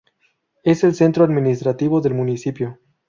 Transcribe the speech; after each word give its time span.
Es 0.63 0.83
el 0.83 0.95
centro 0.95 1.23
administrativo 1.23 2.01
del 2.01 2.15
municipio. 2.15 2.79